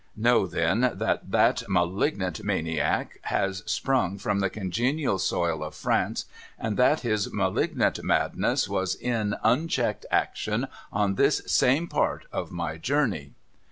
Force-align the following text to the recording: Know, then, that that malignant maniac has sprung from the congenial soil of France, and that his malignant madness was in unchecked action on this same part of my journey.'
Know, 0.15 0.47
then, 0.47 0.93
that 0.95 1.29
that 1.29 1.61
malignant 1.69 2.43
maniac 2.43 3.19
has 3.25 3.61
sprung 3.67 4.17
from 4.17 4.39
the 4.39 4.49
congenial 4.49 5.19
soil 5.19 5.63
of 5.63 5.75
France, 5.75 6.25
and 6.57 6.75
that 6.75 7.01
his 7.01 7.31
malignant 7.31 8.03
madness 8.03 8.67
was 8.67 8.95
in 8.95 9.35
unchecked 9.43 10.07
action 10.09 10.67
on 10.91 11.17
this 11.17 11.43
same 11.45 11.87
part 11.87 12.25
of 12.31 12.51
my 12.51 12.77
journey.' 12.77 13.33